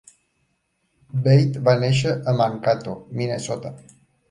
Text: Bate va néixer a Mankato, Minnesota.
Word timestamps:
Bate 1.27 1.61
va 1.67 1.77
néixer 1.83 2.15
a 2.33 2.35
Mankato, 2.41 2.99
Minnesota. 3.21 3.77